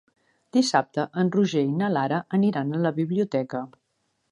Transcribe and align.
Dissabte 0.55 1.03
en 1.23 1.29
Roger 1.35 1.63
i 1.67 1.77
na 1.83 1.91
Lara 1.97 2.21
aniran 2.39 2.73
a 2.79 2.83
la 2.87 2.95
biblioteca. 2.99 3.65